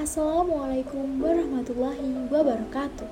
Assalamualaikum 0.00 1.20
warahmatullahi 1.20 2.24
wabarakatuh 2.32 3.04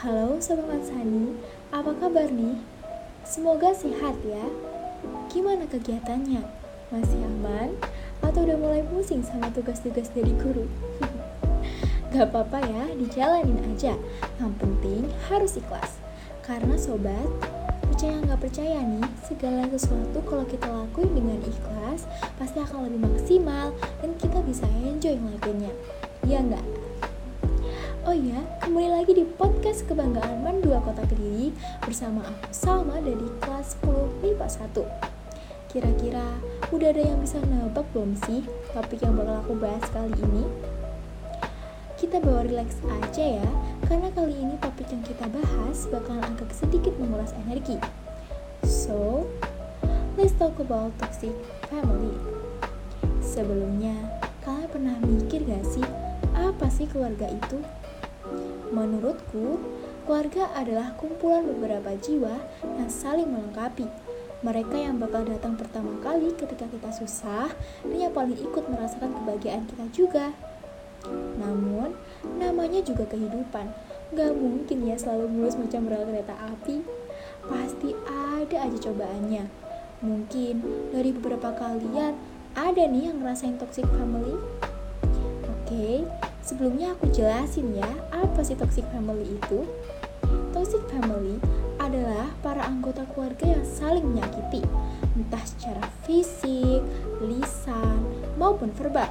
Halo 0.00 0.40
Sobat 0.40 0.80
Sani, 0.80 1.36
apa 1.68 1.92
kabar 2.00 2.32
nih? 2.32 2.64
Semoga 3.28 3.76
sehat 3.76 4.16
ya 4.24 4.48
Gimana 5.28 5.68
kegiatannya? 5.68 6.40
Masih 6.88 7.20
aman? 7.28 7.76
Atau 8.24 8.48
udah 8.48 8.56
mulai 8.56 8.80
pusing 8.88 9.20
sama 9.20 9.52
tugas-tugas 9.52 10.08
dari 10.16 10.32
guru? 10.40 10.64
Gak 12.16 12.32
apa-apa 12.32 12.72
ya, 12.72 12.96
dijalanin 12.96 13.60
aja 13.76 13.92
Yang 14.40 14.52
penting 14.64 15.04
harus 15.28 15.60
ikhlas 15.60 16.00
Karena 16.40 16.80
sobat, 16.80 17.28
percaya 17.84 18.16
nggak 18.24 18.40
percaya 18.40 18.80
nih, 18.80 19.04
segala 19.28 19.68
sesuatu 19.68 20.18
kalau 20.24 20.48
kita 20.48 20.72
lakuin 20.72 21.12
dengan 21.12 21.36
ikhlas 21.44 22.08
pasti 22.40 22.64
akan 22.64 22.88
lebih 22.88 23.12
maksimal 23.12 23.76
dan 24.00 24.10
kita 24.16 24.40
bisa 24.40 24.64
enjoy 24.84 25.20
ngelakuinnya. 25.20 25.72
Iya 26.24 26.40
nggak? 26.40 26.66
Oh 28.08 28.16
iya, 28.16 28.40
kembali 28.64 28.88
lagi 28.96 29.12
di 29.12 29.28
podcast 29.28 29.84
Kebanggaan 29.84 30.40
Man 30.40 30.64
2 30.64 30.72
Kota 30.80 31.04
Kediri 31.04 31.52
bersama 31.84 32.24
aku 32.24 32.48
Salma 32.48 32.96
dari 32.96 33.28
kelas 33.44 33.76
10 33.84 34.24
MIPA 34.24 34.48
1. 34.48 35.68
Kira-kira 35.68 36.24
udah 36.72 36.88
ada 36.96 37.02
yang 37.04 37.20
bisa 37.20 37.36
nebak 37.44 37.84
belum 37.92 38.16
sih 38.24 38.40
topik 38.72 39.04
yang 39.04 39.20
bakal 39.20 39.36
aku 39.36 39.52
bahas 39.60 39.84
kali 39.92 40.16
ini? 40.16 40.48
Kita 42.00 42.24
bawa 42.24 42.48
relax 42.48 42.80
aja 42.88 43.44
ya, 43.44 43.50
karena 43.84 44.08
kali 44.16 44.32
ini 44.32 44.56
topik 44.64 44.88
yang 44.88 45.04
kita 45.04 45.28
bahas 45.28 45.84
bakalan 45.92 46.24
agak 46.24 46.56
sedikit 46.56 46.96
menguras 46.96 47.36
energi. 47.44 47.76
So, 48.64 49.28
let's 50.16 50.32
talk 50.40 50.56
about 50.56 50.96
toxic 50.96 51.36
family. 51.68 52.16
Sebelumnya, 53.20 53.92
kalian 54.40 54.72
pernah 54.72 54.96
mikir 55.04 55.44
gak 55.44 55.68
sih 55.68 55.84
keluarga 56.88 57.28
itu? 57.28 57.58
Menurutku, 58.72 59.60
keluarga 60.08 60.48
adalah 60.56 60.96
kumpulan 60.96 61.44
beberapa 61.44 61.92
jiwa 62.00 62.40
yang 62.64 62.88
saling 62.88 63.28
melengkapi. 63.28 63.88
Mereka 64.44 64.76
yang 64.76 65.00
bakal 65.00 65.24
datang 65.24 65.56
pertama 65.56 65.96
kali 66.04 66.36
ketika 66.36 66.68
kita 66.68 66.92
susah 66.92 67.48
dan 67.80 67.96
yang 67.96 68.12
paling 68.12 68.36
ikut 68.36 68.64
merasakan 68.68 69.16
kebahagiaan 69.16 69.64
kita 69.64 69.84
juga. 69.92 70.26
Namun, 71.40 71.96
namanya 72.36 72.84
juga 72.84 73.08
kehidupan. 73.08 73.72
Gak 74.12 74.32
mungkin 74.36 74.84
ya 74.84 75.00
selalu 75.00 75.32
mulus 75.32 75.56
macam 75.56 75.88
rel 75.88 76.04
kereta 76.04 76.36
api. 76.52 76.84
Pasti 77.44 77.96
ada 78.08 78.56
aja 78.68 78.78
cobaannya. 78.88 79.44
Mungkin 80.04 80.54
dari 80.92 81.10
beberapa 81.16 81.52
kalian 81.56 82.12
ada 82.52 82.82
nih 82.84 83.08
yang 83.08 83.24
ngerasain 83.24 83.56
toxic 83.56 83.88
family. 83.96 84.36
Oke, 85.48 86.04
Sebelumnya 86.44 86.92
aku 86.92 87.08
jelasin 87.08 87.72
ya, 87.72 87.88
apa 88.12 88.44
sih 88.44 88.52
toxic 88.52 88.84
family 88.92 89.24
itu? 89.40 89.64
Toxic 90.52 90.84
family 90.92 91.40
adalah 91.80 92.28
para 92.44 92.68
anggota 92.68 93.08
keluarga 93.08 93.56
yang 93.56 93.64
saling 93.64 94.04
menyakiti, 94.04 94.60
entah 95.16 95.40
secara 95.40 95.88
fisik, 96.04 96.84
lisan, 97.24 98.04
maupun 98.36 98.68
verbal. 98.76 99.08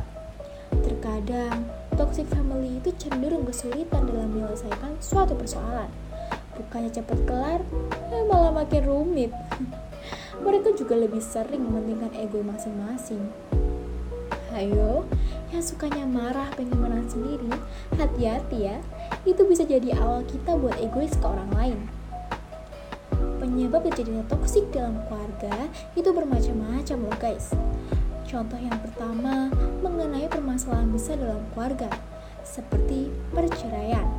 Terkadang, 0.86 1.66
toxic 1.98 2.30
family 2.30 2.78
itu 2.78 2.94
cenderung 3.02 3.50
kesulitan 3.50 4.06
dalam 4.06 4.30
menyelesaikan 4.30 5.02
suatu 5.02 5.34
persoalan. 5.34 5.89
Bukannya 6.54 6.94
cepat 6.94 7.17
kelar, 7.26 7.66
eh, 8.14 8.23
malah 8.30 8.54
makin 8.54 8.86
rumit. 8.86 9.34
Mereka 10.45 10.77
juga 10.77 11.02
lebih 11.02 11.26
sering 11.26 11.65
mementingkan 11.65 12.14
ego 12.14 12.45
masing-masing. 12.45 13.26
Ayo, 14.54 15.10
yang 15.53 15.61
sukanya 15.61 16.09
marah 16.09 16.49
pengen 16.58 16.81
menang 16.81 17.05
sendiri, 17.05 17.45
hati-hati 17.93 18.73
ya, 18.73 18.81
itu 19.21 19.45
bisa 19.45 19.61
jadi 19.61 19.93
awal 20.02 20.25
kita 20.25 20.58
buat 20.58 20.73
egois 20.81 21.14
ke 21.14 21.25
orang 21.30 21.52
lain. 21.53 21.80
Penyebab 23.37 23.86
terjadinya 23.86 24.25
toksik 24.25 24.65
dalam 24.73 24.97
keluarga 25.05 25.69
itu 25.93 26.09
bermacam-macam 26.09 26.97
loh 27.05 27.17
guys. 27.21 27.53
Contoh 28.25 28.58
yang 28.58 28.73
pertama 28.81 29.53
mengenai 29.86 30.25
permasalahan 30.25 30.89
besar 30.89 31.21
dalam 31.21 31.45
keluarga, 31.53 31.93
seperti 32.41 33.14
perceraian. 33.30 34.09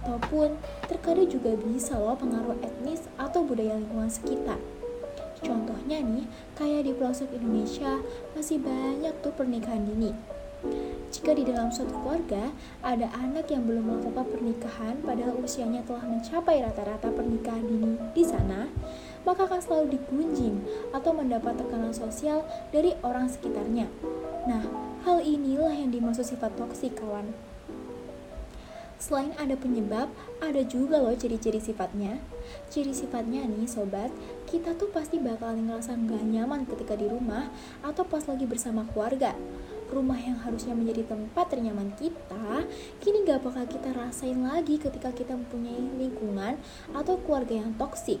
Ataupun 0.00 0.56
terkadang 0.88 1.28
juga 1.28 1.60
bisa 1.60 2.00
loh 2.00 2.16
pengaruh 2.16 2.56
etnis 2.64 3.04
atau 3.20 3.44
budaya 3.44 3.76
lingkungan 3.76 4.08
sekitar. 4.08 4.56
Contohnya 5.44 6.00
nih, 6.00 6.24
kayak 6.56 6.88
di 6.88 6.96
pelosok 6.96 7.36
Indonesia 7.36 8.00
masih 8.32 8.64
banyak 8.64 9.12
tuh 9.20 9.32
pernikahan 9.36 9.84
dini 9.84 10.16
jika 11.14 11.30
di 11.30 11.46
dalam 11.46 11.70
suatu 11.70 11.94
keluarga 12.02 12.50
ada 12.82 13.06
anak 13.14 13.46
yang 13.46 13.62
belum 13.62 13.86
melakukan 13.86 14.26
pernikahan 14.34 14.98
padahal 14.98 15.38
usianya 15.38 15.86
telah 15.86 16.02
mencapai 16.10 16.58
rata-rata 16.58 17.06
pernikahan 17.14 17.62
dini 17.62 17.94
di 18.10 18.26
sana, 18.26 18.66
maka 19.22 19.46
akan 19.46 19.62
selalu 19.62 19.94
digunjing 19.94 20.58
atau 20.90 21.14
mendapat 21.14 21.54
tekanan 21.54 21.94
sosial 21.94 22.42
dari 22.74 22.98
orang 23.06 23.30
sekitarnya. 23.30 23.86
Nah, 24.50 24.66
hal 25.06 25.22
inilah 25.22 25.70
yang 25.70 25.94
dimaksud 25.94 26.26
sifat 26.26 26.50
toksik, 26.58 26.98
kawan. 26.98 27.30
Selain 28.98 29.36
ada 29.38 29.54
penyebab, 29.54 30.10
ada 30.42 30.62
juga 30.66 30.98
loh 30.98 31.14
ciri-ciri 31.14 31.62
sifatnya. 31.62 32.18
Ciri 32.74 32.90
sifatnya 32.90 33.46
nih 33.46 33.70
sobat, 33.70 34.10
kita 34.50 34.74
tuh 34.74 34.90
pasti 34.90 35.22
bakalan 35.22 35.70
ngerasa 35.70 35.94
gak 35.94 36.24
nyaman 36.26 36.66
ketika 36.66 36.98
di 36.98 37.06
rumah 37.06 37.54
atau 37.86 38.02
pas 38.02 38.24
lagi 38.26 38.48
bersama 38.48 38.82
keluarga 38.90 39.36
rumah 39.92 40.16
yang 40.20 40.38
harusnya 40.40 40.72
menjadi 40.72 41.04
tempat 41.08 41.52
ternyaman 41.52 41.92
kita, 41.98 42.64
kini 43.02 43.24
gak 43.26 43.44
bakal 43.44 43.64
kita 43.68 43.90
rasain 43.92 44.40
lagi 44.44 44.80
ketika 44.80 45.12
kita 45.12 45.36
mempunyai 45.36 45.80
lingkungan 46.00 46.60
atau 46.92 47.20
keluarga 47.22 47.64
yang 47.64 47.72
toksik. 47.76 48.20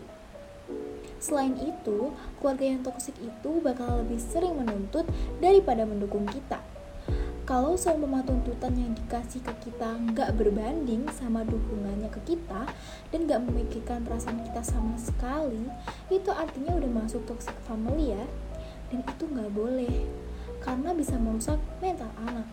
Selain 1.20 1.56
itu, 1.56 2.12
keluarga 2.40 2.64
yang 2.64 2.80
toksik 2.84 3.16
itu 3.20 3.50
bakal 3.64 4.04
lebih 4.04 4.20
sering 4.20 4.60
menuntut 4.60 5.08
daripada 5.40 5.88
mendukung 5.88 6.28
kita. 6.28 6.60
Kalau 7.44 7.76
semua 7.76 8.24
tuntutan 8.24 8.72
yang 8.72 8.96
dikasih 8.96 9.44
ke 9.44 9.68
kita 9.68 10.00
nggak 10.00 10.32
berbanding 10.40 11.04
sama 11.12 11.44
dukungannya 11.44 12.08
ke 12.08 12.32
kita 12.32 12.64
dan 13.12 13.28
nggak 13.28 13.44
memikirkan 13.44 14.00
perasaan 14.00 14.40
kita 14.48 14.64
sama 14.64 14.96
sekali, 14.96 15.68
itu 16.08 16.32
artinya 16.32 16.72
udah 16.72 17.04
masuk 17.04 17.20
toxic 17.28 17.52
family 17.68 18.16
ya. 18.16 18.24
Dan 18.88 19.04
itu 19.04 19.28
nggak 19.28 19.52
boleh 19.52 19.92
karena 20.64 20.96
bisa 20.96 21.20
merusak 21.20 21.60
mental 21.84 22.08
anak. 22.24 22.48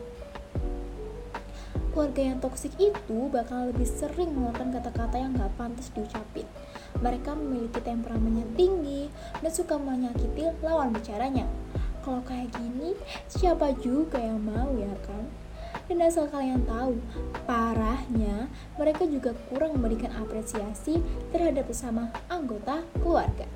Keluarga 1.91 2.23
yang 2.23 2.39
toksik 2.39 2.71
itu 2.79 3.19
bakal 3.31 3.71
lebih 3.71 3.87
sering 3.87 4.31
mengeluarkan 4.31 4.75
kata-kata 4.79 5.15
yang 5.19 5.35
gak 5.35 5.51
pantas 5.59 5.91
diucapin. 5.91 6.47
Mereka 6.99 7.35
memiliki 7.35 7.79
temperamen 7.83 8.43
yang 8.43 8.51
tinggi 8.55 9.11
dan 9.39 9.51
suka 9.51 9.75
menyakiti 9.75 10.51
lawan 10.63 10.95
bicaranya. 10.95 11.47
Kalau 12.03 12.23
kayak 12.23 12.51
gini, 12.55 12.95
siapa 13.27 13.75
juga 13.79 14.19
yang 14.23 14.39
mau 14.39 14.71
ya 14.75 14.91
kan? 15.03 15.27
Dan 15.91 16.07
asal 16.07 16.31
kalian 16.31 16.63
tahu, 16.63 16.95
parahnya 17.43 18.47
mereka 18.79 19.03
juga 19.03 19.35
kurang 19.51 19.75
memberikan 19.75 20.15
apresiasi 20.15 21.03
terhadap 21.35 21.67
sesama 21.67 22.07
anggota 22.31 22.87
keluarga. 23.03 23.47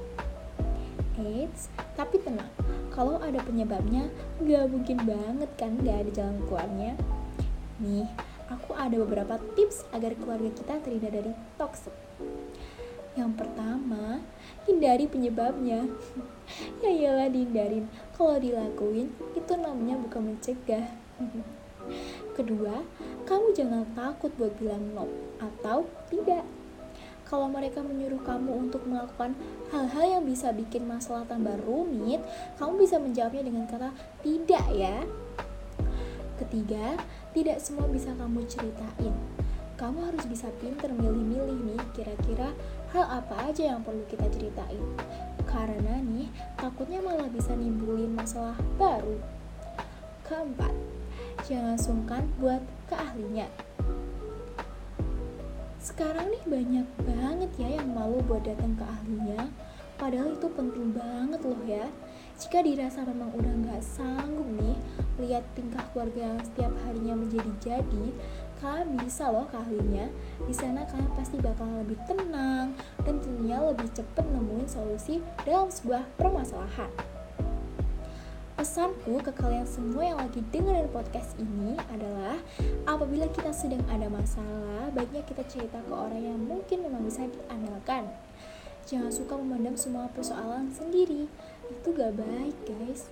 Eits, 1.16 1.72
tapi 1.96 2.20
tenang, 2.20 2.52
kalau 2.96 3.20
ada 3.20 3.44
penyebabnya, 3.44 4.08
gak 4.40 4.72
mungkin 4.72 5.04
banget 5.04 5.52
kan 5.60 5.76
gak 5.84 6.08
ada 6.08 6.12
jalan 6.16 6.40
keluarnya. 6.48 6.96
Nih, 7.84 8.08
aku 8.48 8.72
ada 8.72 8.96
beberapa 9.04 9.36
tips 9.60 9.84
agar 9.92 10.16
keluarga 10.16 10.48
kita 10.56 10.80
terhindar 10.80 11.12
dari 11.12 11.36
toxic. 11.60 11.92
Yang 13.20 13.32
pertama, 13.36 14.24
hindari 14.64 15.12
penyebabnya. 15.12 15.92
ya 16.84 16.90
iyalah 16.90 17.28
dihindarin. 17.28 17.92
Kalau 18.16 18.40
dilakuin, 18.40 19.12
itu 19.36 19.54
namanya 19.60 20.00
bukan 20.00 20.32
mencegah. 20.32 20.88
Kedua, 22.40 22.80
kamu 23.28 23.52
jangan 23.52 23.84
takut 23.92 24.32
buat 24.40 24.56
bilang 24.56 24.96
no 24.96 25.06
atau 25.40 25.84
tidak 26.08 26.48
kalau 27.26 27.50
mereka 27.50 27.82
menyuruh 27.82 28.22
kamu 28.22 28.70
untuk 28.70 28.86
melakukan 28.86 29.34
hal-hal 29.74 30.20
yang 30.20 30.24
bisa 30.24 30.54
bikin 30.54 30.86
masalah 30.86 31.26
tambah 31.26 31.58
rumit, 31.66 32.22
kamu 32.62 32.86
bisa 32.86 33.02
menjawabnya 33.02 33.44
dengan 33.50 33.66
kata 33.66 33.90
tidak 34.22 34.66
ya. 34.70 35.02
Ketiga, 36.38 37.02
tidak 37.34 37.58
semua 37.58 37.90
bisa 37.90 38.14
kamu 38.14 38.46
ceritain. 38.46 39.16
Kamu 39.76 40.08
harus 40.08 40.24
bisa 40.30 40.48
pinter 40.64 40.88
milih-milih 40.94 41.76
nih 41.76 41.82
kira-kira 41.92 42.56
hal 42.96 43.06
apa 43.12 43.52
aja 43.52 43.76
yang 43.76 43.84
perlu 43.84 44.06
kita 44.08 44.30
ceritain. 44.32 44.86
Karena 45.44 46.00
nih, 46.00 46.32
takutnya 46.56 47.04
malah 47.04 47.28
bisa 47.28 47.52
nimbulin 47.58 48.16
masalah 48.16 48.56
baru. 48.80 49.20
Keempat, 50.24 50.72
jangan 51.44 51.76
sungkan 51.76 52.24
buat 52.40 52.64
ke 52.88 52.96
ahlinya 52.96 53.75
sekarang 55.86 56.34
nih 56.34 56.44
banyak 56.50 56.88
banget 57.06 57.52
ya 57.62 57.70
yang 57.78 57.94
malu 57.94 58.18
buat 58.26 58.42
datang 58.42 58.74
ke 58.74 58.82
ahlinya 58.82 59.54
padahal 60.02 60.34
itu 60.34 60.50
penting 60.50 60.98
banget 60.98 61.42
loh 61.46 61.62
ya 61.62 61.86
Jika 62.36 62.60
dirasa 62.66 63.06
memang 63.08 63.32
udah 63.32 63.54
nggak 63.64 63.80
sanggup 63.80 64.44
nih 64.60 64.76
lihat 65.24 65.46
tingkah 65.56 65.86
keluarga 65.94 66.36
yang 66.36 66.42
setiap 66.44 66.74
harinya 66.84 67.16
menjadi 67.16 67.52
jadi, 67.64 68.06
kalian 68.60 69.00
bisa 69.00 69.32
loh 69.32 69.48
kalinya. 69.48 70.12
Di 70.44 70.52
sana 70.52 70.84
kalian 70.84 71.16
pasti 71.16 71.40
bakal 71.40 71.64
lebih 71.80 71.96
tenang 72.04 72.76
tentunya 73.08 73.56
lebih 73.64 73.88
cepat 73.96 74.28
nemuin 74.28 74.68
solusi 74.68 75.24
dalam 75.48 75.72
sebuah 75.72 76.04
permasalahan. 76.20 77.15
Pesanku 78.66 79.22
ke 79.22 79.30
kalian 79.30 79.70
semua 79.70 80.02
yang 80.10 80.18
lagi 80.18 80.42
dengerin 80.50 80.90
podcast 80.90 81.38
ini 81.38 81.78
adalah 81.86 82.34
apabila 82.90 83.30
kita 83.30 83.54
sedang 83.54 83.86
ada 83.86 84.10
masalah, 84.10 84.90
baiknya 84.90 85.22
kita 85.22 85.46
cerita 85.46 85.78
ke 85.86 85.94
orang 85.94 86.34
yang 86.34 86.42
mungkin 86.42 86.82
memang 86.82 87.06
bisa 87.06 87.30
diandalkan. 87.30 88.10
Jangan 88.90 89.14
suka 89.14 89.38
memendam 89.38 89.78
semua 89.78 90.10
persoalan 90.10 90.74
sendiri. 90.74 91.30
Itu 91.70 91.94
gak 91.94 92.18
baik, 92.18 92.58
guys. 92.66 93.06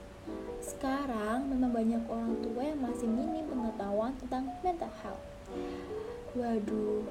Sekarang 0.57 1.45
memang 1.45 1.69
banyak 1.69 2.01
orang 2.09 2.33
tua 2.41 2.73
yang 2.73 2.81
masih 2.81 3.05
minim 3.05 3.45
pengetahuan 3.45 4.17
tentang 4.25 4.49
mental 4.65 4.89
health. 5.05 5.21
Waduh, 6.33 7.05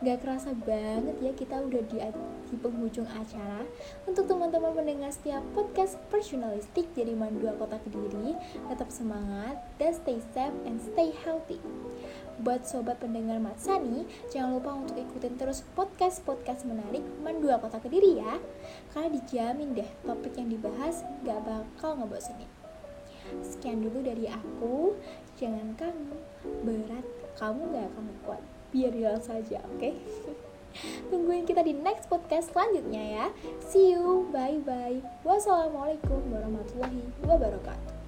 Gak 0.00 0.24
kerasa 0.24 0.56
banget 0.64 1.12
ya 1.20 1.28
kita 1.36 1.60
udah 1.60 1.84
di, 1.84 2.00
di 2.48 2.56
penghujung 2.56 3.04
acara. 3.04 3.68
Untuk 4.08 4.24
teman-teman 4.24 4.72
pendengar 4.72 5.12
setiap 5.12 5.44
podcast 5.52 6.00
personalistik 6.08 6.88
dari 6.96 7.12
Mandua 7.12 7.52
Kota 7.60 7.76
Kediri 7.84 8.32
Tetap 8.72 8.88
semangat 8.88 9.60
dan 9.76 9.92
stay 9.92 10.16
safe 10.32 10.56
and 10.64 10.80
stay 10.80 11.12
healthy. 11.20 11.60
Buat 12.40 12.64
sobat 12.64 12.96
pendengar 12.96 13.44
Matsani, 13.44 14.08
jangan 14.32 14.56
lupa 14.56 14.72
untuk 14.72 14.96
ikutin 14.96 15.36
terus 15.36 15.68
podcast-podcast 15.76 16.64
menarik 16.64 17.04
Mandua 17.20 17.60
Kota 17.60 17.76
Kediri 17.76 18.24
ya. 18.24 18.40
Karena 18.96 19.12
dijamin 19.12 19.76
deh 19.76 19.90
topik 20.08 20.32
yang 20.40 20.48
dibahas 20.48 21.04
gak 21.28 21.44
bakal 21.44 22.00
ngebosenin. 22.00 22.48
Sekian 23.44 23.84
dulu 23.84 24.00
dari 24.00 24.32
aku. 24.32 24.96
Jangan 25.36 25.76
kamu 25.76 26.16
berat, 26.64 27.04
kamu 27.36 27.60
gak 27.76 27.84
akan 27.92 28.08
kuat 28.24 28.44
biar 28.70 28.94
hilang 28.94 29.22
saja 29.22 29.60
oke? 29.66 29.78
Okay? 29.78 29.94
tungguin 31.10 31.46
kita 31.46 31.66
di 31.66 31.74
next 31.74 32.06
podcast 32.06 32.54
selanjutnya 32.54 33.02
ya. 33.02 33.26
See 33.66 33.94
you. 33.94 34.30
Bye 34.30 34.62
bye 34.62 35.02
wassalamualaikum 35.26 36.30
warahmatullahi 36.30 37.02
wabarakatuh 37.26 37.99